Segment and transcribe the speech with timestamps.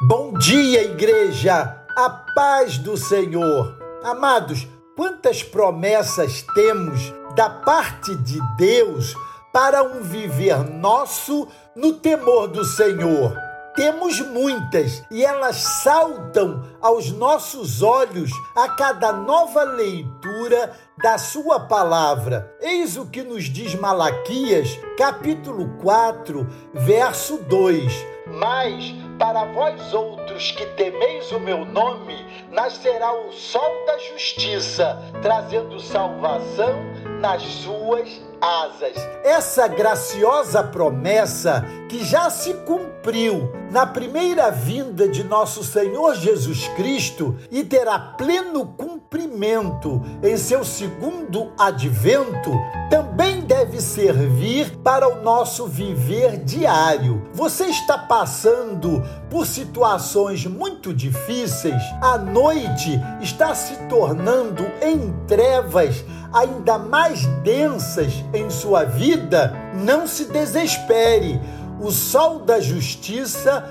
[0.00, 1.84] Bom dia, igreja!
[1.96, 3.76] A paz do Senhor!
[4.04, 9.12] Amados, quantas promessas temos da parte de Deus
[9.52, 13.36] para um viver nosso no temor do Senhor?
[13.74, 22.56] Temos muitas e elas saltam aos nossos olhos a cada nova leitura da Sua palavra.
[22.60, 30.64] Eis o que nos diz Malaquias, capítulo 4, verso 2 mas para vós outros que
[30.66, 32.14] temeis o meu nome,
[32.50, 38.08] nascerá o sol da justiça, trazendo salvação nas suas
[38.40, 38.94] asas.
[39.24, 47.36] Essa graciosa promessa que já se cumpriu na primeira vinda de nosso Senhor Jesus Cristo
[47.50, 52.52] e terá pleno cumprimento em seu segundo advento,
[52.90, 57.28] também deve servir para o nosso viver diário.
[57.32, 66.78] Você está passando por situações muito difíceis, a noite está se tornando em trevas ainda
[66.78, 71.40] mais densas em sua vida, não se desespere.
[71.80, 73.64] O sol da justiça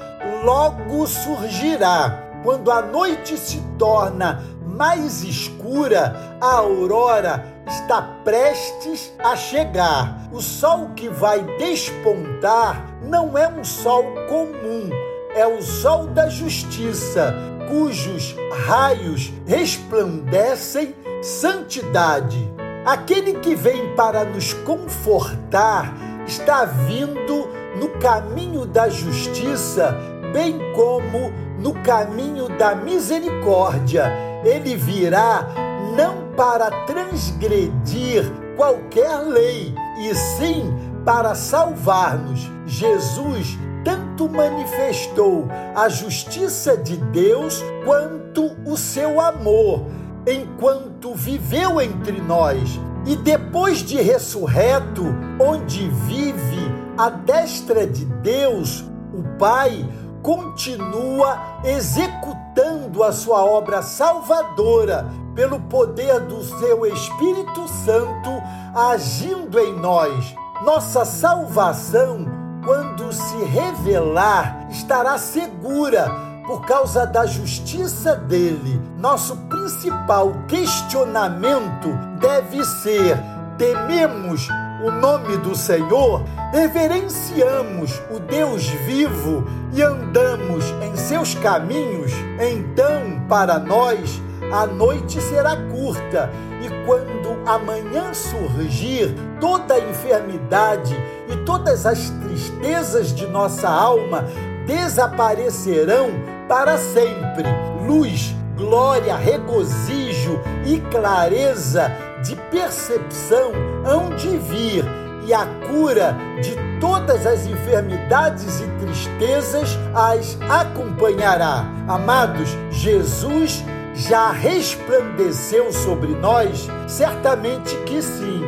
[0.43, 2.23] logo surgirá.
[2.43, 10.29] Quando a noite se torna mais escura, a aurora está prestes a chegar.
[10.31, 14.89] O sol que vai despontar não é um sol comum,
[15.35, 17.33] é o sol da justiça,
[17.67, 22.51] cujos raios resplandecem santidade.
[22.85, 25.93] Aquele que vem para nos confortar
[26.25, 29.95] está vindo no caminho da justiça,
[30.33, 34.11] bem como no caminho da misericórdia.
[34.43, 35.47] Ele virá
[35.95, 38.23] não para transgredir
[38.55, 40.73] qualquer lei, e sim
[41.03, 42.49] para salvar-nos.
[42.65, 49.85] Jesus tanto manifestou a justiça de Deus quanto o seu amor
[50.27, 55.03] enquanto viveu entre nós e depois de ressurreto,
[55.39, 58.83] onde vive à destra de Deus,
[59.13, 59.87] o Pai
[60.21, 68.29] continua executando a sua obra salvadora pelo poder do seu Espírito Santo
[68.75, 70.35] agindo em nós.
[70.65, 72.25] Nossa salvação,
[72.65, 76.11] quando se revelar, estará segura
[76.45, 78.81] por causa da justiça dele.
[78.97, 83.17] Nosso principal questionamento deve ser:
[83.57, 84.47] tememos
[84.83, 93.57] o nome do Senhor, reverenciamos o Deus vivo e andamos em seus caminhos, então para
[93.57, 96.29] nós a noite será curta
[96.61, 100.95] e quando amanhã surgir, toda a enfermidade
[101.27, 104.23] e todas as tristezas de nossa alma
[104.67, 106.09] desaparecerão
[106.47, 107.45] para sempre.
[107.85, 111.91] Luz, glória, regozijo e clareza
[112.23, 113.51] de percepção
[113.85, 114.83] hão de vir,
[115.25, 121.65] e a cura de todas as enfermidades e tristezas as acompanhará.
[121.87, 123.63] Amados, Jesus
[123.93, 126.67] já resplandeceu sobre nós?
[126.87, 128.41] Certamente que sim.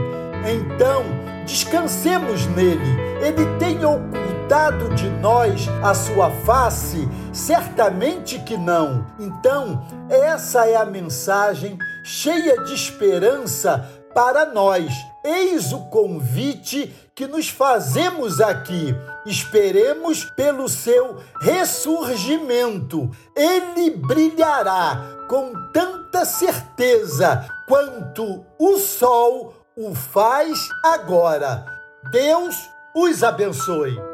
[0.45, 1.03] Então,
[1.45, 2.97] descansemos nele.
[3.21, 7.07] Ele tem ocultado ocultado de nós a sua face?
[7.31, 9.05] Certamente que não.
[9.19, 14.91] Então, essa é a mensagem cheia de esperança para nós.
[15.23, 18.95] Eis o convite que nos fazemos aqui.
[19.23, 23.11] Esperemos pelo seu ressurgimento.
[23.35, 31.63] Ele brilhará com tanta certeza quanto o sol o faz agora.
[32.11, 32.55] Deus
[32.95, 34.08] os abençoe.